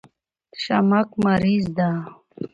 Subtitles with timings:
[0.63, 1.89] شمک مریض ده